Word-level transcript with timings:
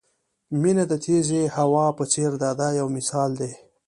مینه 0.61 0.83
د 0.91 0.93
تېزې 1.05 1.41
هوا 1.55 1.85
په 1.97 2.03
څېر 2.13 2.31
ده 2.41 2.49
دا 2.59 2.69
یو 2.79 2.87
مثال 2.97 3.31
دی. 3.41 3.51